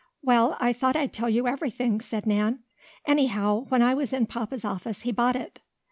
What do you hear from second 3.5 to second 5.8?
when I was in papa's office he bought it."